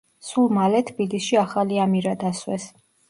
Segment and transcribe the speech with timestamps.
[0.27, 2.67] სულ მალე თბილისში ახალი ამირა დასვეს.